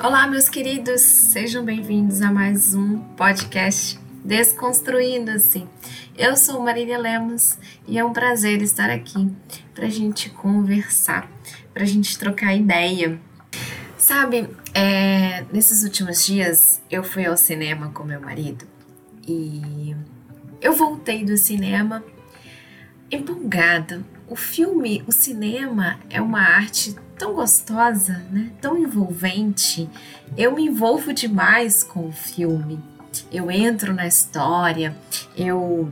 Olá, 0.00 0.28
meus 0.28 0.48
queridos, 0.48 1.00
sejam 1.00 1.64
bem-vindos 1.64 2.22
a 2.22 2.30
mais 2.30 2.72
um 2.72 3.00
podcast 3.16 3.98
Desconstruindo-se. 4.24 5.66
Eu 6.16 6.36
sou 6.36 6.62
Marília 6.62 6.96
Lemos 6.96 7.58
e 7.84 7.98
é 7.98 8.04
um 8.04 8.12
prazer 8.12 8.62
estar 8.62 8.90
aqui 8.90 9.28
para 9.74 9.86
a 9.86 9.90
gente 9.90 10.30
conversar, 10.30 11.28
para 11.74 11.82
a 11.82 11.86
gente 11.86 12.16
trocar 12.16 12.54
ideia. 12.54 13.18
Sabe, 13.96 14.48
é, 14.72 15.44
nesses 15.52 15.82
últimos 15.82 16.24
dias 16.24 16.80
eu 16.88 17.02
fui 17.02 17.26
ao 17.26 17.36
cinema 17.36 17.90
com 17.90 18.04
meu 18.04 18.20
marido 18.20 18.64
e 19.26 19.96
eu 20.60 20.74
voltei 20.74 21.24
do 21.24 21.36
cinema 21.36 22.04
empolgada. 23.10 24.04
O 24.28 24.36
filme, 24.36 25.02
o 25.06 25.12
cinema 25.12 25.98
é 26.10 26.20
uma 26.20 26.40
arte 26.40 26.94
tão 27.16 27.32
gostosa, 27.32 28.22
né? 28.30 28.50
Tão 28.60 28.76
envolvente. 28.76 29.88
Eu 30.36 30.54
me 30.54 30.66
envolvo 30.66 31.14
demais 31.14 31.82
com 31.82 32.08
o 32.08 32.12
filme. 32.12 32.78
Eu 33.32 33.50
entro 33.50 33.94
na 33.94 34.06
história, 34.06 34.94
eu 35.36 35.90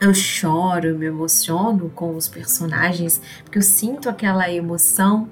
eu 0.00 0.14
choro, 0.14 0.88
eu 0.88 0.98
me 0.98 1.04
emociono 1.06 1.90
com 1.90 2.16
os 2.16 2.26
personagens, 2.26 3.20
porque 3.44 3.58
eu 3.58 3.62
sinto 3.62 4.08
aquela 4.08 4.50
emoção, 4.50 5.28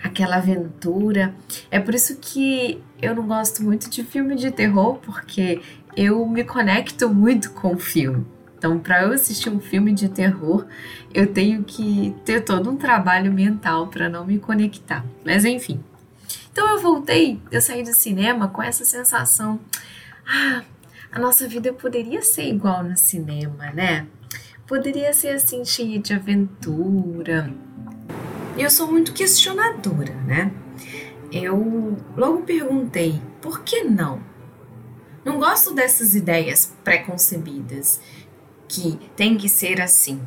aquela 0.00 0.36
aventura. 0.36 1.34
É 1.70 1.80
por 1.80 1.92
isso 1.92 2.16
que 2.18 2.80
eu 3.02 3.16
não 3.16 3.26
gosto 3.26 3.64
muito 3.64 3.90
de 3.90 4.04
filme 4.04 4.36
de 4.36 4.52
terror, 4.52 4.98
porque 4.98 5.60
eu 5.96 6.24
me 6.28 6.44
conecto 6.44 7.08
muito 7.08 7.50
com 7.50 7.74
o 7.74 7.78
filme. 7.78 8.24
Então, 8.58 8.78
para 8.78 9.02
eu 9.02 9.12
assistir 9.12 9.50
um 9.50 9.60
filme 9.60 9.92
de 9.92 10.08
terror, 10.08 10.66
eu 11.12 11.26
tenho 11.26 11.62
que 11.62 12.14
ter 12.24 12.40
todo 12.40 12.70
um 12.70 12.76
trabalho 12.76 13.32
mental 13.32 13.88
para 13.88 14.08
não 14.08 14.26
me 14.26 14.38
conectar. 14.38 15.04
Mas 15.24 15.44
enfim. 15.44 15.82
Então 16.56 16.66
eu 16.70 16.80
voltei, 16.80 17.38
eu 17.50 17.60
saí 17.60 17.82
do 17.82 17.92
cinema 17.92 18.48
com 18.48 18.62
essa 18.62 18.82
sensação: 18.82 19.60
ah, 20.26 20.62
a 21.12 21.20
nossa 21.20 21.46
vida 21.46 21.70
poderia 21.70 22.22
ser 22.22 22.48
igual 22.48 22.82
no 22.82 22.96
cinema, 22.96 23.70
né? 23.72 24.06
Poderia 24.66 25.12
ser 25.12 25.28
assim 25.28 25.64
cheia 25.66 25.98
de 25.98 26.14
aventura. 26.14 27.52
Eu 28.56 28.70
sou 28.70 28.90
muito 28.90 29.12
questionadora, 29.12 30.14
né? 30.26 30.50
Eu 31.30 31.98
logo 32.16 32.40
perguntei: 32.42 33.20
por 33.42 33.60
que 33.60 33.84
não? 33.84 34.22
Não 35.26 35.38
gosto 35.38 35.74
dessas 35.74 36.14
ideias 36.14 36.74
preconcebidas 36.82 38.00
que 38.68 38.98
tem 39.16 39.36
que 39.36 39.48
ser 39.48 39.80
assim. 39.80 40.20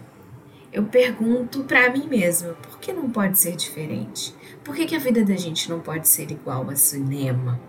Eu 0.71 0.83
pergunto 0.83 1.63
para 1.63 1.91
mim 1.91 2.07
mesma, 2.07 2.53
por 2.53 2.79
que 2.79 2.93
não 2.93 3.09
pode 3.09 3.39
ser 3.39 3.55
diferente? 3.55 4.35
Por 4.63 4.75
que, 4.75 4.85
que 4.85 4.95
a 4.95 4.99
vida 4.99 5.23
da 5.23 5.35
gente 5.35 5.69
não 5.69 5.79
pode 5.79 6.07
ser 6.07 6.29
igual 6.31 6.69
a 6.69 6.75
cinema? 6.75 7.59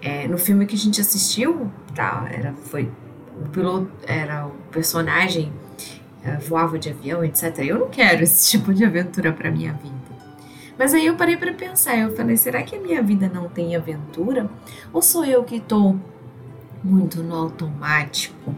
É, 0.00 0.28
no 0.28 0.36
filme 0.36 0.66
que 0.66 0.74
a 0.74 0.78
gente 0.78 1.00
assistiu, 1.00 1.70
tá, 1.94 2.28
era, 2.30 2.52
foi, 2.52 2.90
o 3.40 3.48
piloto 3.48 3.90
era 4.06 4.46
o 4.46 4.50
personagem 4.70 5.52
é, 6.24 6.36
voava 6.36 6.78
de 6.78 6.90
avião, 6.90 7.24
etc. 7.24 7.58
Eu 7.60 7.78
não 7.78 7.88
quero 7.88 8.22
esse 8.22 8.50
tipo 8.50 8.74
de 8.74 8.84
aventura 8.84 9.32
para 9.32 9.50
minha 9.50 9.72
vida. 9.72 10.02
Mas 10.78 10.94
aí 10.94 11.06
eu 11.06 11.16
parei 11.16 11.36
para 11.36 11.52
pensar, 11.52 11.96
eu 11.96 12.14
falei, 12.16 12.36
será 12.36 12.62
que 12.62 12.76
a 12.76 12.80
minha 12.80 13.02
vida 13.02 13.30
não 13.32 13.48
tem 13.48 13.76
aventura? 13.76 14.50
Ou 14.92 15.02
sou 15.02 15.24
eu 15.24 15.44
que 15.44 15.56
estou 15.56 15.98
muito 16.82 17.22
no 17.22 17.36
automático? 17.36 18.54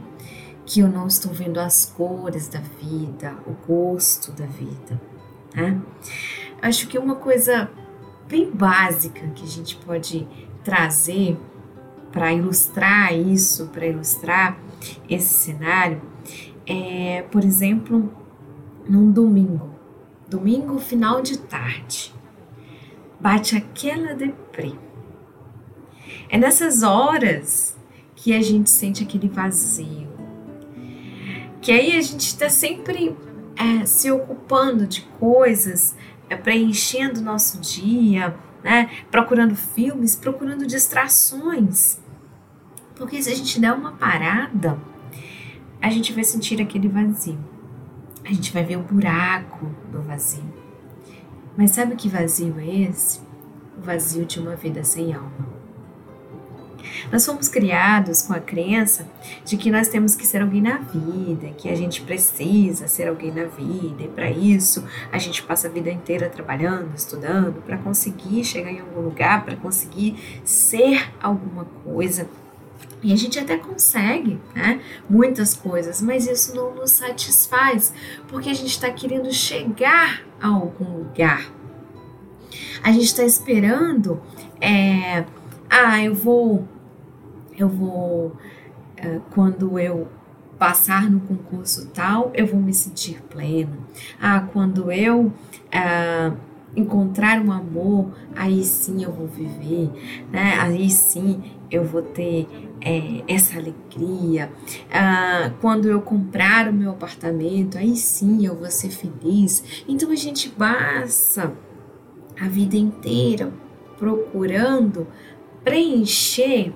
Que 0.66 0.80
eu 0.80 0.88
não 0.88 1.06
estou 1.06 1.32
vendo 1.32 1.58
as 1.58 1.86
cores 1.86 2.48
da 2.48 2.60
vida, 2.60 3.36
o 3.46 3.52
gosto 3.66 4.32
da 4.32 4.46
vida. 4.46 5.00
Né? 5.54 5.80
Acho 6.62 6.88
que 6.88 6.98
uma 6.98 7.16
coisa 7.16 7.70
bem 8.28 8.50
básica 8.50 9.20
que 9.28 9.44
a 9.44 9.48
gente 9.48 9.76
pode 9.76 10.26
trazer 10.62 11.38
para 12.10 12.32
ilustrar 12.32 13.12
isso, 13.12 13.66
para 13.66 13.86
ilustrar 13.86 14.58
esse 15.08 15.34
cenário, 15.34 16.00
é, 16.66 17.22
por 17.30 17.44
exemplo, 17.44 18.12
num 18.88 19.10
domingo, 19.10 19.70
domingo 20.28 20.78
final 20.78 21.20
de 21.20 21.38
tarde, 21.38 22.14
bate 23.20 23.56
aquela 23.56 24.14
deprê. 24.14 24.72
É 26.28 26.38
nessas 26.38 26.82
horas 26.82 27.76
que 28.14 28.32
a 28.32 28.40
gente 28.40 28.70
sente 28.70 29.02
aquele 29.02 29.28
vazio, 29.28 30.08
que 31.64 31.72
aí 31.72 31.96
a 31.96 32.02
gente 32.02 32.26
está 32.26 32.50
sempre 32.50 33.16
é, 33.56 33.86
se 33.86 34.10
ocupando 34.10 34.86
de 34.86 35.00
coisas, 35.18 35.96
é, 36.28 36.36
preenchendo 36.36 37.20
o 37.20 37.22
nosso 37.22 37.58
dia, 37.58 38.36
né? 38.62 38.90
procurando 39.10 39.56
filmes, 39.56 40.14
procurando 40.14 40.66
distrações. 40.66 41.98
Porque 42.94 43.22
se 43.22 43.32
a 43.32 43.34
gente 43.34 43.58
der 43.58 43.72
uma 43.72 43.92
parada, 43.92 44.78
a 45.80 45.88
gente 45.88 46.12
vai 46.12 46.22
sentir 46.22 46.60
aquele 46.60 46.86
vazio. 46.86 47.42
A 48.22 48.28
gente 48.28 48.52
vai 48.52 48.62
ver 48.62 48.76
o 48.76 48.82
buraco 48.82 49.64
do 49.90 50.02
vazio. 50.02 50.44
Mas 51.56 51.70
sabe 51.70 51.96
que 51.96 52.10
vazio 52.10 52.60
é 52.60 52.90
esse? 52.90 53.22
O 53.78 53.80
vazio 53.80 54.26
de 54.26 54.38
uma 54.38 54.54
vida 54.54 54.84
sem 54.84 55.14
alma. 55.14 55.53
Nós 57.12 57.24
fomos 57.24 57.48
criados 57.48 58.22
com 58.22 58.32
a 58.32 58.40
crença 58.40 59.06
de 59.44 59.56
que 59.56 59.70
nós 59.70 59.88
temos 59.88 60.14
que 60.14 60.26
ser 60.26 60.42
alguém 60.42 60.62
na 60.62 60.78
vida, 60.78 61.48
que 61.56 61.68
a 61.68 61.74
gente 61.74 62.02
precisa 62.02 62.88
ser 62.88 63.08
alguém 63.08 63.32
na 63.32 63.44
vida, 63.44 64.02
e 64.02 64.08
para 64.08 64.30
isso 64.30 64.84
a 65.12 65.18
gente 65.18 65.42
passa 65.42 65.68
a 65.68 65.70
vida 65.70 65.90
inteira 65.90 66.28
trabalhando, 66.28 66.94
estudando, 66.96 67.62
para 67.62 67.76
conseguir 67.78 68.44
chegar 68.44 68.70
em 68.70 68.80
algum 68.80 69.00
lugar, 69.00 69.44
para 69.44 69.56
conseguir 69.56 70.42
ser 70.44 71.10
alguma 71.20 71.64
coisa. 71.84 72.28
E 73.02 73.12
a 73.12 73.16
gente 73.16 73.38
até 73.38 73.58
consegue 73.58 74.40
né, 74.54 74.80
muitas 75.08 75.54
coisas, 75.54 76.00
mas 76.00 76.26
isso 76.26 76.56
não 76.56 76.74
nos 76.74 76.90
satisfaz, 76.92 77.92
porque 78.28 78.48
a 78.48 78.54
gente 78.54 78.70
está 78.70 78.90
querendo 78.90 79.30
chegar 79.30 80.22
a 80.40 80.48
algum 80.48 80.98
lugar. 80.98 81.52
A 82.82 82.90
gente 82.92 83.04
está 83.04 83.22
esperando, 83.22 84.22
é, 84.58 85.24
ah, 85.68 86.02
eu 86.02 86.14
vou 86.14 86.66
eu 87.56 87.68
vou, 87.68 88.26
uh, 88.28 89.20
quando 89.30 89.78
eu 89.78 90.08
passar 90.58 91.10
no 91.10 91.20
concurso 91.20 91.88
tal, 91.88 92.30
eu 92.34 92.46
vou 92.46 92.60
me 92.60 92.72
sentir 92.72 93.22
pleno. 93.22 93.86
Ah, 94.20 94.48
quando 94.52 94.90
eu 94.90 95.26
uh, 95.26 96.36
encontrar 96.76 97.40
um 97.40 97.52
amor, 97.52 98.12
aí 98.34 98.64
sim 98.64 99.02
eu 99.02 99.12
vou 99.12 99.26
viver, 99.26 99.90
né? 100.30 100.54
Aí 100.60 100.90
sim 100.90 101.42
eu 101.70 101.84
vou 101.84 102.02
ter 102.02 102.46
é, 102.80 103.22
essa 103.28 103.58
alegria. 103.58 104.50
Ah, 104.92 105.52
quando 105.60 105.88
eu 105.88 106.00
comprar 106.00 106.68
o 106.68 106.72
meu 106.72 106.90
apartamento, 106.90 107.78
aí 107.78 107.96
sim 107.96 108.46
eu 108.46 108.56
vou 108.56 108.70
ser 108.70 108.90
feliz. 108.90 109.84
Então 109.88 110.10
a 110.10 110.16
gente 110.16 110.48
passa 110.50 111.52
a 112.40 112.48
vida 112.48 112.76
inteira 112.76 113.52
procurando 113.98 115.06
preencher 115.62 116.72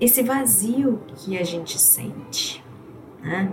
esse 0.00 0.22
vazio 0.22 1.00
que 1.16 1.38
a 1.38 1.44
gente 1.44 1.78
sente, 1.78 2.64
né? 3.22 3.52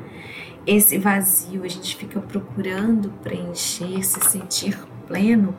Esse 0.66 0.98
vazio 0.98 1.64
a 1.64 1.68
gente 1.68 1.96
fica 1.96 2.20
procurando 2.20 3.10
preencher, 3.22 4.04
se 4.04 4.20
sentir 4.22 4.78
pleno, 5.08 5.56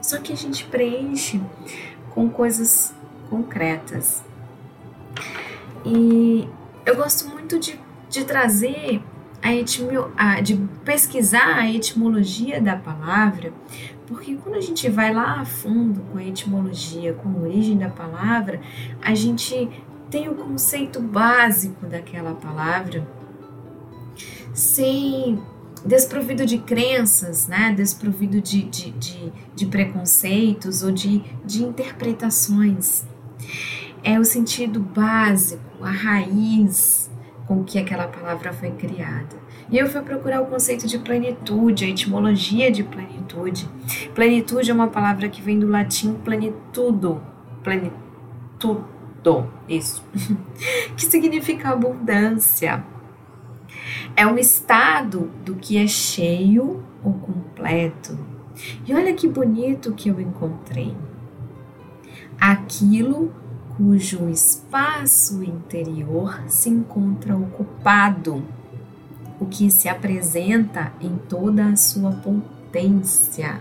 só 0.00 0.18
que 0.18 0.32
a 0.32 0.36
gente 0.36 0.64
preenche 0.66 1.40
com 2.10 2.28
coisas 2.28 2.94
concretas. 3.30 4.22
E 5.84 6.48
eu 6.84 6.96
gosto 6.96 7.28
muito 7.28 7.58
de, 7.58 7.78
de 8.08 8.24
trazer 8.24 9.02
a, 9.42 9.52
etimio, 9.54 10.12
a 10.16 10.40
de 10.40 10.56
pesquisar 10.84 11.58
a 11.58 11.70
etimologia 11.70 12.60
da 12.60 12.76
palavra, 12.76 13.52
porque 14.06 14.36
quando 14.36 14.56
a 14.56 14.60
gente 14.60 14.88
vai 14.88 15.12
lá 15.12 15.40
a 15.40 15.44
fundo 15.44 16.00
com 16.12 16.18
a 16.18 16.24
etimologia, 16.24 17.12
com 17.14 17.28
a 17.28 17.42
origem 17.42 17.76
da 17.76 17.88
palavra, 17.88 18.60
a 19.02 19.14
gente 19.14 19.68
tem 20.14 20.28
o 20.28 20.34
conceito 20.36 21.00
básico 21.00 21.86
daquela 21.86 22.34
palavra, 22.34 23.04
sem 24.52 25.42
desprovido 25.84 26.46
de 26.46 26.58
crenças, 26.58 27.48
né? 27.48 27.74
desprovido 27.76 28.40
de, 28.40 28.62
de, 28.62 28.92
de, 28.92 29.32
de 29.56 29.66
preconceitos 29.66 30.84
ou 30.84 30.92
de, 30.92 31.20
de 31.44 31.64
interpretações. 31.64 33.04
É 34.04 34.16
o 34.16 34.24
sentido 34.24 34.78
básico, 34.78 35.82
a 35.82 35.90
raiz 35.90 37.10
com 37.48 37.64
que 37.64 37.76
aquela 37.76 38.06
palavra 38.06 38.52
foi 38.52 38.70
criada. 38.70 39.36
E 39.68 39.76
eu 39.76 39.88
fui 39.88 40.00
procurar 40.00 40.42
o 40.42 40.46
conceito 40.46 40.86
de 40.86 40.96
plenitude, 40.96 41.86
a 41.86 41.88
etimologia 41.88 42.70
de 42.70 42.84
plenitude. 42.84 43.68
Plenitude 44.14 44.70
é 44.70 44.74
uma 44.74 44.86
palavra 44.86 45.28
que 45.28 45.42
vem 45.42 45.58
do 45.58 45.66
latim 45.66 46.14
plenitudo, 46.14 47.20
plenitudo 47.64 48.93
isso, 49.68 50.04
que 50.96 51.04
significa 51.04 51.70
abundância. 51.70 52.84
É 54.16 54.26
um 54.26 54.38
estado 54.38 55.30
do 55.44 55.54
que 55.54 55.76
é 55.76 55.86
cheio 55.86 56.82
ou 57.02 57.14
completo. 57.14 58.18
E 58.86 58.94
olha 58.94 59.12
que 59.14 59.28
bonito 59.28 59.92
que 59.92 60.08
eu 60.08 60.20
encontrei. 60.20 60.94
aquilo 62.40 63.32
cujo 63.76 64.28
espaço 64.28 65.42
interior 65.42 66.42
se 66.46 66.68
encontra 66.68 67.36
ocupado, 67.36 68.44
o 69.40 69.46
que 69.46 69.70
se 69.70 69.88
apresenta 69.88 70.92
em 71.00 71.16
toda 71.28 71.66
a 71.66 71.76
sua 71.76 72.12
potência. 72.12 73.60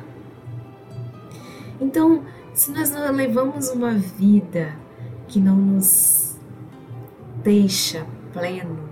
Então, 1.81 2.23
se 2.53 2.71
nós 2.71 2.91
levamos 2.91 3.69
uma 3.69 3.93
vida 3.93 4.75
que 5.33 5.39
não 5.39 5.55
nos 5.55 6.37
deixa 7.43 8.05
pleno, 8.31 8.87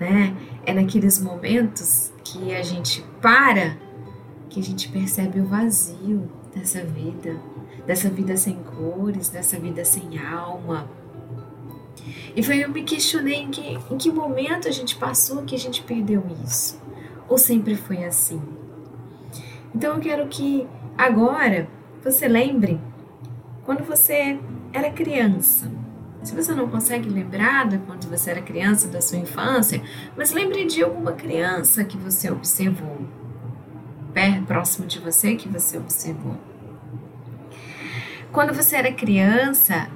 né? 0.00 0.34
É 0.64 0.72
naqueles 0.72 1.20
momentos 1.20 2.10
que 2.24 2.54
a 2.54 2.62
gente 2.62 3.04
para 3.20 3.76
que 4.48 4.58
a 4.58 4.62
gente 4.62 4.88
percebe 4.88 5.38
o 5.38 5.44
vazio 5.44 6.30
dessa 6.54 6.82
vida, 6.82 7.38
dessa 7.86 8.08
vida 8.08 8.38
sem 8.38 8.54
cores, 8.62 9.28
dessa 9.28 9.58
vida 9.58 9.84
sem 9.84 10.18
alma. 10.18 10.90
E 12.34 12.42
foi 12.42 12.64
eu 12.64 12.70
me 12.70 12.84
questionei 12.84 13.42
em 13.42 13.50
que, 13.50 13.78
em 13.90 13.98
que 13.98 14.10
momento 14.10 14.66
a 14.66 14.70
gente 14.70 14.96
passou 14.96 15.42
que 15.42 15.54
a 15.54 15.58
gente 15.58 15.82
perdeu 15.82 16.24
isso. 16.42 16.80
Ou 17.28 17.36
sempre 17.36 17.74
foi 17.74 18.02
assim? 18.02 18.40
Então 19.74 19.96
eu 19.96 20.00
quero 20.00 20.26
que 20.28 20.66
agora 20.96 21.68
você 22.02 22.26
lembre 22.26 22.80
quando 23.68 23.84
você 23.84 24.40
era 24.72 24.90
criança. 24.90 25.70
Se 26.22 26.34
você 26.34 26.54
não 26.54 26.70
consegue 26.70 27.06
lembrar 27.06 27.68
de 27.68 27.76
quando 27.76 28.08
você 28.08 28.30
era 28.30 28.40
criança, 28.40 28.88
da 28.88 29.02
sua 29.02 29.18
infância, 29.18 29.82
mas 30.16 30.32
lembre 30.32 30.64
de 30.64 30.82
alguma 30.82 31.12
criança 31.12 31.84
que 31.84 31.98
você 31.98 32.30
observou, 32.30 33.06
perto, 34.14 34.46
próximo 34.46 34.86
de 34.86 34.98
você 34.98 35.34
que 35.34 35.50
você 35.50 35.76
observou. 35.76 36.34
Quando 38.32 38.54
você 38.54 38.74
era 38.74 38.90
criança, 38.90 39.90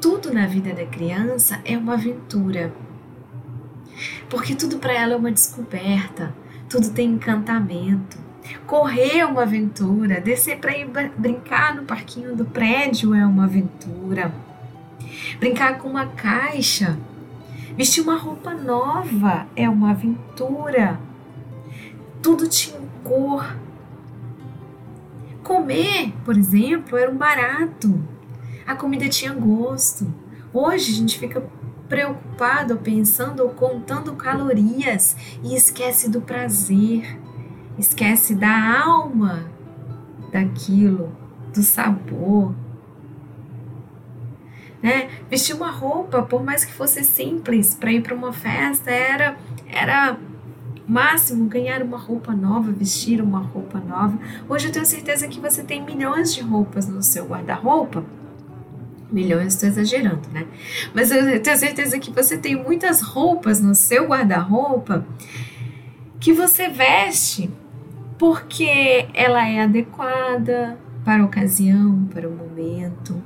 tudo 0.00 0.32
na 0.32 0.46
vida 0.46 0.72
da 0.72 0.86
criança 0.86 1.60
é 1.64 1.76
uma 1.76 1.94
aventura. 1.94 2.72
Porque 4.30 4.54
tudo 4.54 4.78
para 4.78 4.92
ela 4.92 5.14
é 5.14 5.16
uma 5.16 5.32
descoberta, 5.32 6.32
tudo 6.68 6.90
tem 6.90 7.08
encantamento. 7.08 8.23
Correr 8.66 9.18
é 9.18 9.26
uma 9.26 9.42
aventura, 9.42 10.20
descer 10.20 10.58
para 10.58 10.76
ir 10.76 10.86
brincar 11.16 11.74
no 11.74 11.84
parquinho 11.84 12.36
do 12.36 12.44
prédio 12.44 13.14
é 13.14 13.24
uma 13.24 13.44
aventura. 13.44 14.32
Brincar 15.38 15.78
com 15.78 15.88
uma 15.88 16.06
caixa, 16.06 16.98
vestir 17.76 18.02
uma 18.02 18.16
roupa 18.16 18.52
nova 18.52 19.46
é 19.56 19.68
uma 19.68 19.90
aventura. 19.92 21.00
Tudo 22.22 22.48
tinha 22.48 22.78
cor. 23.02 23.56
Comer, 25.42 26.12
por 26.24 26.36
exemplo, 26.36 26.96
era 26.96 27.10
um 27.10 27.16
barato. 27.16 28.02
A 28.66 28.74
comida 28.74 29.08
tinha 29.08 29.32
gosto. 29.32 30.06
Hoje 30.52 30.92
a 30.92 30.94
gente 30.96 31.18
fica 31.18 31.42
preocupado, 31.88 32.76
pensando 32.78 33.42
ou 33.42 33.50
contando 33.50 34.14
calorias 34.14 35.16
e 35.42 35.54
esquece 35.54 36.08
do 36.08 36.20
prazer 36.20 37.18
esquece 37.78 38.34
da 38.34 38.82
alma 38.84 39.44
daquilo, 40.30 41.12
do 41.52 41.62
sabor. 41.62 42.54
Né? 44.82 45.08
Vestir 45.30 45.54
uma 45.54 45.70
roupa, 45.70 46.22
por 46.22 46.44
mais 46.44 46.64
que 46.64 46.72
fosse 46.72 47.02
simples, 47.04 47.74
para 47.74 47.90
ir 47.92 48.02
para 48.02 48.14
uma 48.14 48.32
festa, 48.32 48.90
era 48.90 49.36
era 49.66 50.18
máximo 50.86 51.46
ganhar 51.46 51.82
uma 51.82 51.96
roupa 51.96 52.32
nova, 52.32 52.70
vestir 52.70 53.20
uma 53.20 53.40
roupa 53.40 53.80
nova. 53.80 54.18
Hoje 54.48 54.68
eu 54.68 54.72
tenho 54.72 54.84
certeza 54.84 55.26
que 55.26 55.40
você 55.40 55.62
tem 55.62 55.82
milhões 55.82 56.34
de 56.34 56.42
roupas 56.42 56.86
no 56.86 57.02
seu 57.02 57.26
guarda-roupa. 57.26 58.04
Milhões, 59.10 59.54
estou 59.54 59.68
exagerando, 59.68 60.28
né? 60.32 60.46
Mas 60.92 61.10
eu 61.10 61.40
tenho 61.40 61.56
certeza 61.56 61.98
que 61.98 62.10
você 62.10 62.36
tem 62.36 62.56
muitas 62.56 63.00
roupas 63.00 63.60
no 63.60 63.74
seu 63.74 64.08
guarda-roupa 64.08 65.06
que 66.20 66.32
você 66.32 66.68
veste 66.68 67.50
porque 68.18 69.08
ela 69.12 69.46
é 69.48 69.60
adequada 69.60 70.78
para 71.04 71.22
a 71.22 71.26
ocasião, 71.26 72.08
para 72.12 72.28
o 72.28 72.32
momento. 72.32 73.22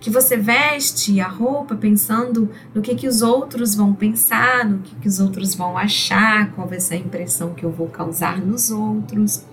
Que 0.00 0.10
você 0.10 0.36
veste 0.36 1.18
a 1.20 1.26
roupa 1.26 1.74
pensando 1.74 2.50
no 2.74 2.82
que, 2.82 2.94
que 2.94 3.08
os 3.08 3.22
outros 3.22 3.74
vão 3.74 3.94
pensar, 3.94 4.68
no 4.68 4.80
que, 4.80 4.94
que 4.96 5.08
os 5.08 5.18
outros 5.18 5.54
vão 5.54 5.78
achar, 5.78 6.52
qual 6.52 6.68
vai 6.68 6.78
ser 6.78 6.94
a 6.94 6.98
impressão 6.98 7.54
que 7.54 7.64
eu 7.64 7.70
vou 7.70 7.88
causar 7.88 8.38
nos 8.38 8.70
outros. 8.70 9.44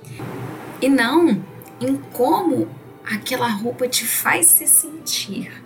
E 0.81 0.89
não 0.89 1.41
em 1.79 1.95
como 2.11 2.67
aquela 3.05 3.47
roupa 3.47 3.87
te 3.87 4.05
faz 4.05 4.47
se 4.47 4.67
sentir. 4.67 5.63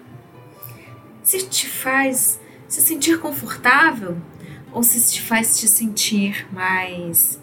Se 1.24 1.40
te 1.48 1.68
faz 1.68 2.40
se 2.68 2.82
sentir 2.82 3.20
confortável 3.20 4.18
ou 4.72 4.84
se 4.84 5.12
te 5.12 5.22
faz 5.22 5.60
te 5.60 5.68
sentir 5.68 6.48
mais 6.52 7.40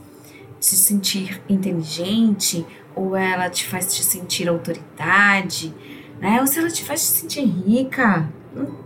se 0.63 0.77
sentir 0.77 1.43
inteligente, 1.49 2.65
ou 2.95 3.17
ela 3.17 3.51
te 3.51 3.67
faz 3.67 3.93
te 3.93 4.05
sentir 4.05 4.49
autoridade, 4.49 5.75
né? 6.21 6.41
Ou 6.41 6.47
se 6.47 6.61
ela 6.61 6.71
te 6.71 6.85
faz 6.85 7.01
te 7.01 7.19
sentir 7.19 7.45
rica, 7.45 8.33
não, 8.55 8.79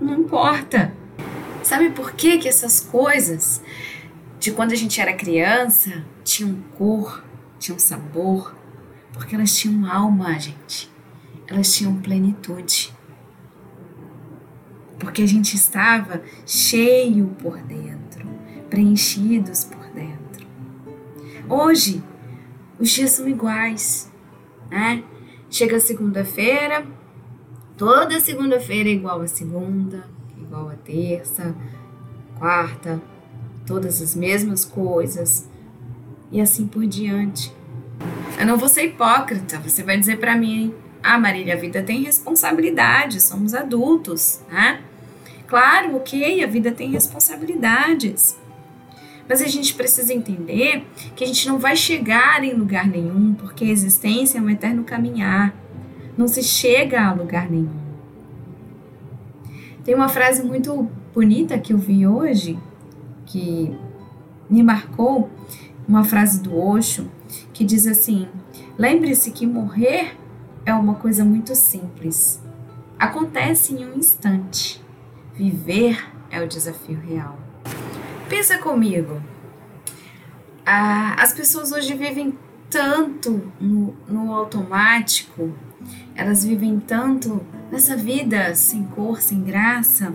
não 0.00 0.18
importa. 0.18 0.92
Sabe 1.62 1.90
por 1.90 2.12
que 2.12 2.38
que 2.38 2.48
essas 2.48 2.80
coisas 2.80 3.62
de 4.40 4.50
quando 4.50 4.72
a 4.72 4.74
gente 4.74 5.00
era 5.00 5.12
criança 5.12 6.04
tinham 6.24 6.56
cor, 6.76 7.22
tinham 7.60 7.78
sabor? 7.78 8.52
Porque 9.12 9.36
elas 9.36 9.56
tinham 9.56 9.88
alma, 9.88 10.36
gente. 10.36 10.90
Elas 11.46 11.72
tinham 11.72 11.94
plenitude. 12.00 12.92
Porque 14.98 15.22
a 15.22 15.28
gente 15.28 15.54
estava 15.54 16.22
cheio 16.44 17.28
por 17.40 17.56
dentro, 17.62 18.26
preenchidos 18.68 19.62
por 19.62 19.79
Hoje, 21.50 22.00
os 22.78 22.88
dias 22.90 23.10
são 23.10 23.28
iguais, 23.28 24.08
né? 24.70 25.02
Chega 25.50 25.80
segunda-feira, 25.80 26.86
toda 27.76 28.20
segunda-feira 28.20 28.88
é 28.88 28.92
igual 28.92 29.20
a 29.20 29.26
segunda, 29.26 30.04
igual 30.40 30.68
a 30.68 30.76
terça, 30.76 31.56
quarta, 32.38 33.02
todas 33.66 34.00
as 34.00 34.14
mesmas 34.14 34.64
coisas 34.64 35.48
e 36.30 36.40
assim 36.40 36.68
por 36.68 36.86
diante. 36.86 37.52
Eu 38.38 38.46
não 38.46 38.56
vou 38.56 38.68
ser 38.68 38.84
hipócrita, 38.84 39.58
você 39.58 39.82
vai 39.82 39.98
dizer 39.98 40.20
para 40.20 40.36
mim, 40.36 40.72
ah, 41.02 41.18
Marília, 41.18 41.54
a 41.54 41.58
vida 41.58 41.82
tem 41.82 42.04
responsabilidade, 42.04 43.20
somos 43.20 43.54
adultos, 43.54 44.40
né? 44.48 44.84
Claro, 45.48 45.96
ok, 45.96 46.44
a 46.44 46.46
vida 46.46 46.70
tem 46.70 46.92
responsabilidades. 46.92 48.38
Mas 49.30 49.40
a 49.42 49.46
gente 49.46 49.74
precisa 49.74 50.12
entender 50.12 50.84
que 51.14 51.22
a 51.22 51.26
gente 51.28 51.46
não 51.46 51.56
vai 51.56 51.76
chegar 51.76 52.42
em 52.42 52.52
lugar 52.52 52.88
nenhum, 52.88 53.32
porque 53.32 53.64
a 53.64 53.68
existência 53.68 54.38
é 54.38 54.42
um 54.42 54.50
eterno 54.50 54.82
caminhar. 54.82 55.54
Não 56.18 56.26
se 56.26 56.42
chega 56.42 57.00
a 57.00 57.12
lugar 57.12 57.48
nenhum. 57.48 57.78
Tem 59.84 59.94
uma 59.94 60.08
frase 60.08 60.42
muito 60.42 60.90
bonita 61.14 61.56
que 61.60 61.72
eu 61.72 61.78
vi 61.78 62.08
hoje, 62.08 62.58
que 63.24 63.72
me 64.50 64.64
marcou, 64.64 65.30
uma 65.86 66.02
frase 66.02 66.42
do 66.42 66.58
Osho, 66.58 67.08
que 67.52 67.64
diz 67.64 67.86
assim: 67.86 68.26
Lembre-se 68.76 69.30
que 69.30 69.46
morrer 69.46 70.16
é 70.66 70.74
uma 70.74 70.96
coisa 70.96 71.24
muito 71.24 71.54
simples. 71.54 72.42
Acontece 72.98 73.74
em 73.74 73.86
um 73.86 73.96
instante. 73.96 74.82
Viver 75.36 76.04
é 76.32 76.42
o 76.42 76.48
desafio 76.48 76.98
real. 76.98 77.38
Pensa 78.30 78.58
comigo. 78.58 79.20
Ah, 80.64 81.16
as 81.18 81.34
pessoas 81.34 81.72
hoje 81.72 81.94
vivem 81.94 82.38
tanto 82.70 83.52
no, 83.60 83.92
no 84.06 84.32
automático, 84.32 85.52
elas 86.14 86.44
vivem 86.44 86.78
tanto 86.78 87.44
nessa 87.72 87.96
vida 87.96 88.54
sem 88.54 88.84
cor, 88.84 89.20
sem 89.20 89.42
graça, 89.42 90.14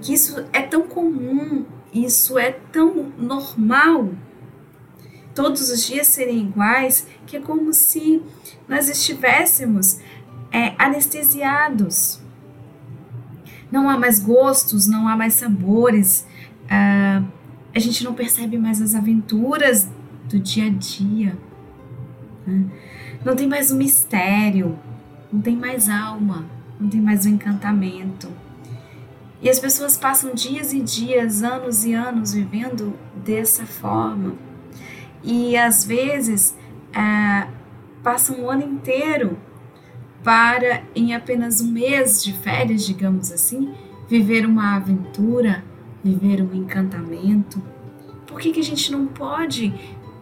que 0.00 0.14
isso 0.14 0.44
é 0.52 0.62
tão 0.62 0.82
comum, 0.82 1.66
isso 1.92 2.38
é 2.38 2.52
tão 2.52 3.12
normal. 3.18 4.10
Todos 5.34 5.68
os 5.68 5.84
dias 5.84 6.06
serem 6.06 6.38
iguais, 6.38 7.08
que 7.26 7.38
é 7.38 7.40
como 7.40 7.74
se 7.74 8.22
nós 8.68 8.88
estivéssemos 8.88 9.98
é, 10.52 10.74
anestesiados. 10.78 12.20
Não 13.68 13.90
há 13.90 13.98
mais 13.98 14.20
gostos, 14.20 14.86
não 14.86 15.08
há 15.08 15.16
mais 15.16 15.34
sabores. 15.34 16.24
Ah, 16.70 17.20
a 17.74 17.78
gente 17.78 18.04
não 18.04 18.14
percebe 18.14 18.58
mais 18.58 18.80
as 18.80 18.94
aventuras 18.94 19.88
do 20.28 20.38
dia 20.38 20.66
a 20.66 20.70
dia. 20.70 21.36
Né? 22.46 22.64
Não 23.24 23.36
tem 23.36 23.46
mais 23.46 23.70
o 23.70 23.76
mistério, 23.76 24.78
não 25.32 25.40
tem 25.40 25.56
mais 25.56 25.88
alma, 25.88 26.46
não 26.80 26.88
tem 26.88 27.00
mais 27.00 27.24
o 27.24 27.28
encantamento. 27.28 28.28
E 29.40 29.48
as 29.48 29.60
pessoas 29.60 29.96
passam 29.96 30.34
dias 30.34 30.72
e 30.72 30.80
dias, 30.80 31.42
anos 31.42 31.84
e 31.84 31.94
anos 31.94 32.32
vivendo 32.32 32.94
dessa 33.24 33.64
forma. 33.64 34.34
E 35.22 35.56
às 35.56 35.84
vezes 35.84 36.56
é, 36.92 37.46
passam 38.02 38.40
um 38.40 38.50
ano 38.50 38.64
inteiro 38.64 39.38
para, 40.24 40.82
em 40.94 41.14
apenas 41.14 41.60
um 41.60 41.70
mês 41.70 42.22
de 42.22 42.32
férias, 42.32 42.84
digamos 42.84 43.30
assim, 43.30 43.72
viver 44.08 44.44
uma 44.44 44.76
aventura, 44.76 45.62
viver 46.02 46.42
um 46.42 46.54
encantamento? 46.54 47.62
Por 48.26 48.40
que, 48.40 48.52
que 48.52 48.60
a 48.60 48.64
gente 48.64 48.92
não 48.92 49.06
pode 49.06 49.74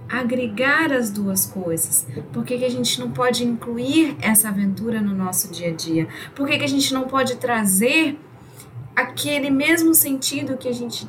agregar 0.08 0.92
as 0.92 1.10
duas 1.10 1.46
coisas? 1.46 2.06
Por 2.32 2.44
que, 2.44 2.58
que 2.58 2.64
a 2.64 2.70
gente 2.70 2.98
não 3.00 3.10
pode 3.10 3.44
incluir 3.44 4.16
essa 4.20 4.48
aventura 4.48 5.00
no 5.00 5.14
nosso 5.14 5.50
dia 5.52 5.70
a 5.70 5.74
dia? 5.74 6.08
Por 6.34 6.46
que, 6.46 6.58
que 6.58 6.64
a 6.64 6.68
gente 6.68 6.92
não 6.94 7.04
pode 7.04 7.36
trazer 7.36 8.18
aquele 8.94 9.50
mesmo 9.50 9.94
sentido 9.94 10.56
que 10.56 10.68
a 10.68 10.72
gente, 10.72 11.06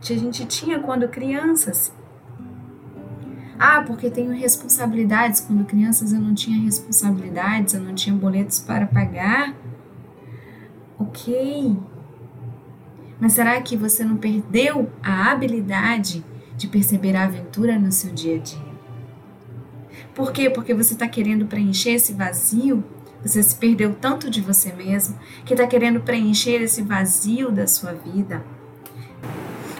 que 0.00 0.12
a 0.12 0.18
gente 0.18 0.44
tinha 0.46 0.80
quando 0.80 1.06
crianças? 1.08 1.92
Ah, 3.58 3.84
porque 3.86 4.10
tenho 4.10 4.32
responsabilidades. 4.32 5.40
Quando 5.40 5.64
crianças 5.64 6.12
eu 6.12 6.20
não 6.20 6.34
tinha 6.34 6.60
responsabilidades, 6.60 7.74
eu 7.74 7.80
não 7.80 7.94
tinha 7.94 8.14
boletos 8.16 8.58
para 8.58 8.86
pagar. 8.86 9.54
Ok. 10.98 11.76
Mas 13.22 13.34
será 13.34 13.60
que 13.62 13.76
você 13.76 14.04
não 14.04 14.16
perdeu 14.16 14.90
a 15.00 15.30
habilidade 15.30 16.24
de 16.56 16.66
perceber 16.66 17.14
a 17.14 17.22
aventura 17.22 17.78
no 17.78 17.92
seu 17.92 18.12
dia 18.12 18.34
a 18.34 18.38
dia? 18.40 18.72
Por 20.12 20.32
quê? 20.32 20.50
Porque 20.50 20.74
você 20.74 20.94
está 20.94 21.06
querendo 21.06 21.46
preencher 21.46 21.90
esse 21.90 22.14
vazio. 22.14 22.82
Você 23.24 23.40
se 23.40 23.54
perdeu 23.54 23.94
tanto 23.94 24.28
de 24.28 24.40
você 24.40 24.72
mesmo 24.72 25.16
que 25.44 25.54
está 25.54 25.68
querendo 25.68 26.00
preencher 26.00 26.60
esse 26.62 26.82
vazio 26.82 27.52
da 27.52 27.68
sua 27.68 27.92
vida 27.92 28.44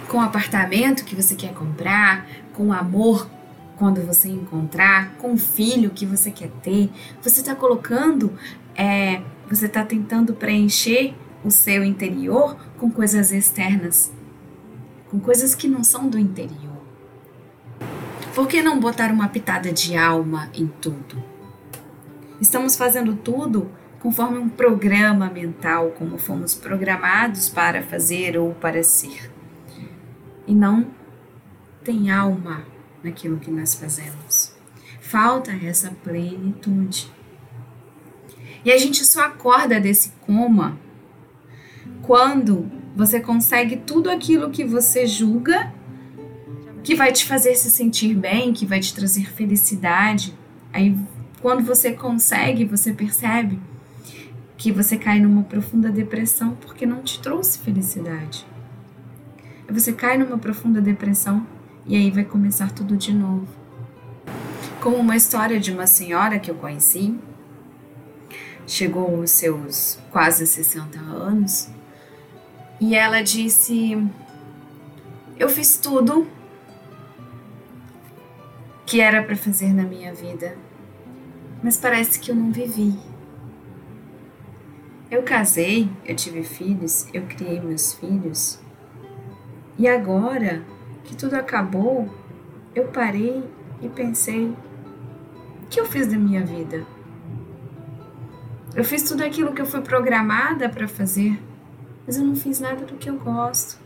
com 0.06 0.18
o 0.18 0.20
apartamento 0.20 1.04
que 1.04 1.16
você 1.16 1.34
quer 1.34 1.52
comprar, 1.52 2.24
com 2.52 2.68
o 2.68 2.72
amor 2.72 3.28
quando 3.76 4.06
você 4.06 4.28
encontrar, 4.28 5.14
com 5.16 5.32
o 5.32 5.36
filho 5.36 5.90
que 5.90 6.06
você 6.06 6.30
quer 6.30 6.50
ter. 6.62 6.92
Você 7.20 7.40
está 7.40 7.56
colocando, 7.56 8.38
é, 8.76 9.20
você 9.50 9.66
está 9.66 9.84
tentando 9.84 10.32
preencher 10.32 11.16
o 11.44 11.50
seu 11.50 11.84
interior 11.84 12.56
com 12.78 12.90
coisas 12.90 13.32
externas, 13.32 14.12
com 15.10 15.18
coisas 15.18 15.54
que 15.54 15.68
não 15.68 15.82
são 15.82 16.08
do 16.08 16.18
interior. 16.18 16.80
Por 18.34 18.48
que 18.48 18.62
não 18.62 18.80
botar 18.80 19.10
uma 19.10 19.28
pitada 19.28 19.72
de 19.72 19.96
alma 19.96 20.48
em 20.54 20.66
tudo? 20.66 21.22
Estamos 22.40 22.76
fazendo 22.76 23.14
tudo 23.14 23.70
conforme 24.00 24.38
um 24.38 24.48
programa 24.48 25.30
mental, 25.30 25.90
como 25.98 26.18
fomos 26.18 26.54
programados 26.54 27.48
para 27.48 27.82
fazer 27.82 28.36
ou 28.36 28.52
para 28.54 28.82
ser. 28.82 29.30
E 30.46 30.54
não 30.54 30.86
tem 31.84 32.10
alma 32.10 32.64
naquilo 33.02 33.38
que 33.38 33.50
nós 33.50 33.74
fazemos. 33.74 34.56
Falta 35.00 35.52
essa 35.52 35.92
plenitude. 36.02 37.12
E 38.64 38.72
a 38.72 38.78
gente 38.78 39.04
só 39.04 39.24
acorda 39.26 39.78
desse 39.78 40.12
coma 40.26 40.78
quando 42.02 42.70
você 42.94 43.20
consegue 43.20 43.76
tudo 43.76 44.10
aquilo 44.10 44.50
que 44.50 44.64
você 44.64 45.06
julga 45.06 45.72
que 46.82 46.94
vai 46.96 47.12
te 47.12 47.24
fazer 47.24 47.54
se 47.54 47.70
sentir 47.70 48.14
bem, 48.14 48.52
que 48.52 48.66
vai 48.66 48.80
te 48.80 48.92
trazer 48.92 49.30
felicidade. 49.32 50.36
Aí 50.72 50.96
quando 51.40 51.64
você 51.64 51.92
consegue, 51.92 52.64
você 52.64 52.92
percebe 52.92 53.58
que 54.56 54.70
você 54.70 54.96
cai 54.96 55.20
numa 55.20 55.42
profunda 55.42 55.90
depressão 55.90 56.56
porque 56.60 56.84
não 56.86 57.02
te 57.02 57.20
trouxe 57.20 57.58
felicidade. 57.58 58.46
Você 59.68 59.92
cai 59.92 60.18
numa 60.18 60.38
profunda 60.38 60.80
depressão 60.80 61.46
e 61.86 61.96
aí 61.96 62.10
vai 62.10 62.24
começar 62.24 62.70
tudo 62.72 62.96
de 62.96 63.12
novo. 63.12 63.48
Como 64.80 64.96
uma 64.96 65.16
história 65.16 65.58
de 65.58 65.72
uma 65.72 65.86
senhora 65.86 66.38
que 66.38 66.50
eu 66.50 66.54
conheci, 66.56 67.14
chegou 68.66 69.16
aos 69.16 69.30
seus 69.30 69.98
quase 70.10 70.46
60 70.46 70.98
anos, 70.98 71.68
e 72.82 72.96
ela 72.96 73.22
disse: 73.22 73.96
Eu 75.38 75.48
fiz 75.48 75.76
tudo 75.76 76.26
que 78.84 79.00
era 79.00 79.22
para 79.22 79.36
fazer 79.36 79.72
na 79.72 79.84
minha 79.84 80.12
vida, 80.12 80.58
mas 81.62 81.76
parece 81.76 82.18
que 82.18 82.32
eu 82.32 82.34
não 82.34 82.50
vivi. 82.50 82.98
Eu 85.08 85.22
casei, 85.22 85.88
eu 86.04 86.16
tive 86.16 86.42
filhos, 86.42 87.06
eu 87.14 87.22
criei 87.22 87.60
meus 87.60 87.92
filhos, 87.92 88.58
e 89.78 89.86
agora 89.86 90.64
que 91.04 91.14
tudo 91.14 91.34
acabou, 91.34 92.12
eu 92.74 92.88
parei 92.88 93.44
e 93.80 93.88
pensei: 93.88 94.46
o 95.62 95.66
que 95.70 95.78
eu 95.78 95.86
fiz 95.86 96.08
da 96.08 96.18
minha 96.18 96.44
vida? 96.44 96.84
Eu 98.74 98.84
fiz 98.84 99.04
tudo 99.04 99.22
aquilo 99.22 99.52
que 99.52 99.62
eu 99.62 99.66
fui 99.66 99.82
programada 99.82 100.68
para 100.68 100.88
fazer, 100.88 101.38
mas 102.06 102.16
eu 102.16 102.24
não 102.24 102.34
fiz 102.34 102.60
nada 102.60 102.84
do 102.84 102.94
que 102.94 103.08
eu 103.08 103.18
gosto. 103.18 103.80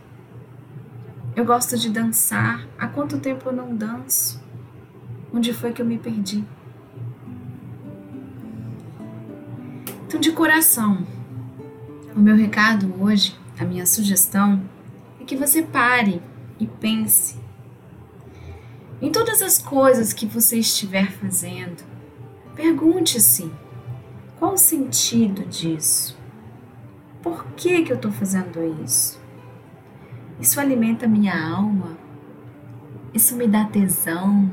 Eu 1.35 1.45
gosto 1.45 1.77
de 1.77 1.89
dançar. 1.89 2.67
Há 2.77 2.87
quanto 2.87 3.19
tempo 3.19 3.49
eu 3.49 3.53
não 3.53 3.75
danço? 3.75 4.41
Onde 5.33 5.53
foi 5.53 5.71
que 5.71 5.81
eu 5.81 5.85
me 5.85 5.97
perdi? 5.97 6.43
Então, 10.07 10.19
de 10.19 10.31
coração, 10.31 11.05
o 12.15 12.19
meu 12.19 12.35
recado 12.35 12.91
hoje, 12.99 13.37
a 13.59 13.65
minha 13.65 13.85
sugestão, 13.85 14.61
é 15.19 15.23
que 15.23 15.35
você 15.35 15.61
pare 15.61 16.21
e 16.59 16.65
pense 16.65 17.37
em 19.01 19.11
todas 19.11 19.41
as 19.41 19.59
coisas 19.59 20.13
que 20.13 20.25
você 20.25 20.57
estiver 20.57 21.11
fazendo. 21.11 21.83
Pergunte-se 22.55 23.51
qual 24.39 24.53
o 24.53 24.57
sentido 24.57 25.45
disso? 25.45 26.16
Por 27.27 27.43
que, 27.57 27.83
que 27.83 27.91
eu 27.91 27.97
estou 27.97 28.09
fazendo 28.09 28.63
isso? 28.85 29.19
Isso 30.39 30.61
alimenta 30.61 31.09
minha 31.09 31.37
alma? 31.37 31.97
Isso 33.13 33.35
me 33.35 33.45
dá 33.45 33.65
tesão? 33.65 34.49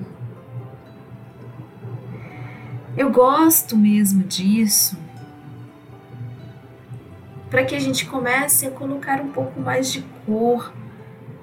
Eu 2.96 3.12
gosto 3.12 3.76
mesmo 3.76 4.24
disso? 4.24 4.98
Para 7.48 7.64
que 7.64 7.76
a 7.76 7.78
gente 7.78 8.06
comece 8.06 8.66
a 8.66 8.72
colocar 8.72 9.20
um 9.20 9.28
pouco 9.28 9.60
mais 9.60 9.92
de 9.92 10.02
cor 10.26 10.72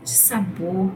de 0.03 0.09
sabor, 0.09 0.91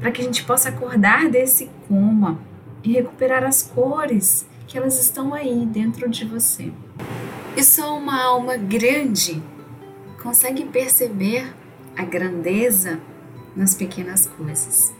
para 0.00 0.10
que 0.10 0.20
a 0.20 0.24
gente 0.24 0.42
possa 0.42 0.70
acordar 0.70 1.30
desse 1.30 1.70
coma 1.86 2.40
e 2.82 2.92
recuperar 2.92 3.44
as 3.44 3.62
cores 3.62 4.48
que 4.66 4.76
elas 4.76 5.00
estão 5.00 5.32
aí 5.32 5.64
dentro 5.64 6.10
de 6.10 6.24
você. 6.24 6.72
E 7.56 7.62
só 7.62 7.96
uma 7.96 8.20
alma 8.20 8.56
grande 8.56 9.40
consegue 10.26 10.64
perceber 10.64 11.54
a 11.96 12.04
grandeza 12.04 12.98
nas 13.54 13.76
pequenas 13.76 14.26
coisas. 14.26 14.92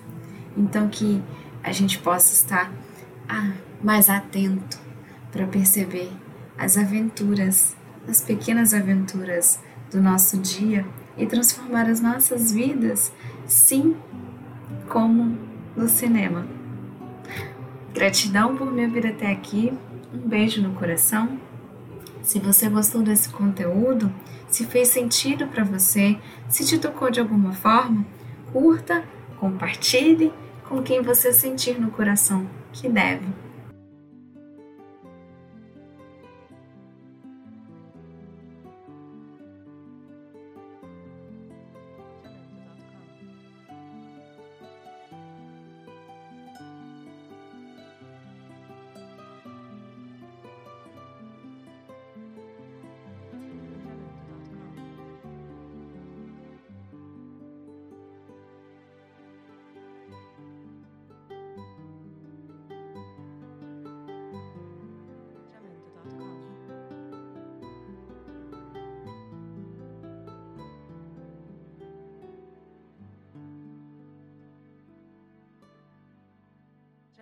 Então 0.56 0.88
que 0.88 1.21
a 1.64 1.73
gente 1.73 1.99
possa 1.99 2.33
estar 2.33 2.73
ah, 3.28 3.52
mais 3.83 4.09
atento 4.09 4.78
para 5.33 5.45
perceber 5.49 6.12
as 6.56 6.78
aventuras, 6.78 7.76
as 8.09 8.21
pequenas 8.21 8.73
aventuras 8.73 9.59
do 9.90 10.00
nosso 10.00 10.38
dia 10.38 10.87
e 11.18 11.26
transformar 11.26 11.90
as 11.90 12.00
nossas 12.00 12.52
vidas 12.52 13.12
sim 13.49 13.97
como 14.88 15.37
no 15.75 15.88
cinema. 15.88 16.47
Gratidão 17.92 18.56
por 18.56 18.73
me 18.73 18.85
ouvir 18.85 19.09
até 19.09 19.33
aqui. 19.33 19.73
Um 20.14 20.28
beijo 20.28 20.62
no 20.62 20.73
coração. 20.75 21.37
Se 22.26 22.40
você 22.40 22.68
gostou 22.68 23.04
desse 23.04 23.28
conteúdo, 23.28 24.12
se 24.49 24.66
fez 24.66 24.88
sentido 24.88 25.47
para 25.47 25.62
você, 25.62 26.18
se 26.49 26.66
te 26.66 26.76
tocou 26.76 27.09
de 27.09 27.21
alguma 27.21 27.52
forma, 27.52 28.04
curta, 28.52 29.04
compartilhe 29.38 30.33
com 30.68 30.83
quem 30.83 31.02
você 31.02 31.33
sentir 31.33 31.80
no 31.80 31.88
coração 31.88 32.45
que 32.73 32.88
deve. 32.88 33.28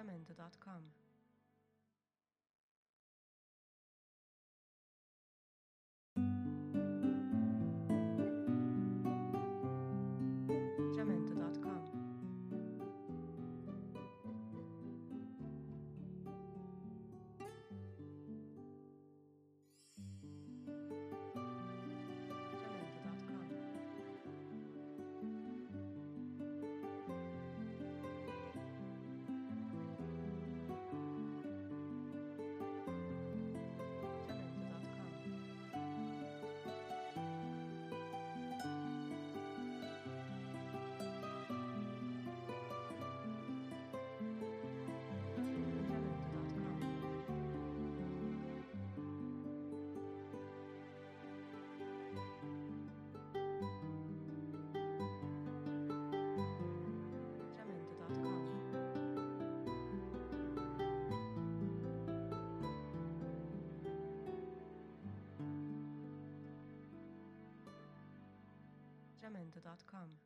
sacramento.com. 0.05 0.94
sacramento.com. 69.35 70.24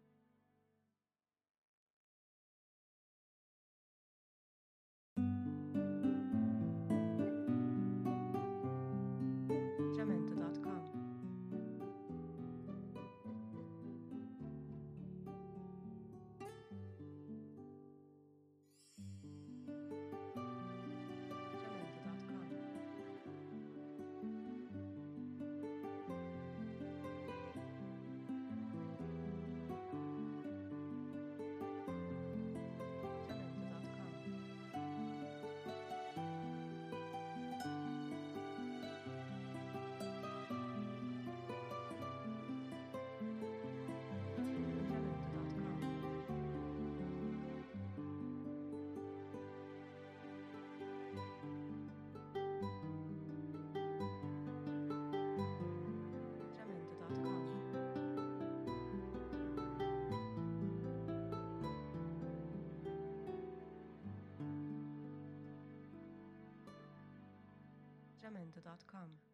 sacramento.com. 68.28 69.27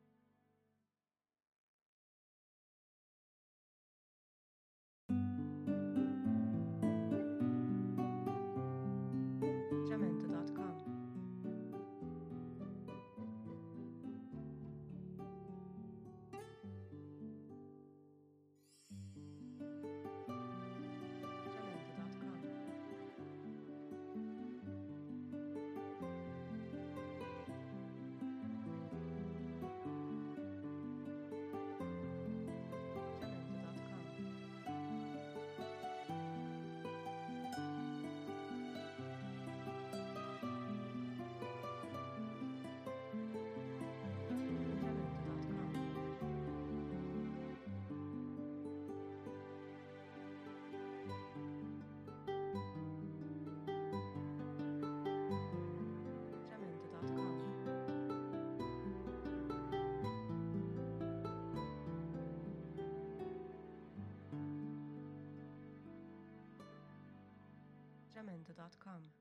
sacramento.com. 68.25 69.14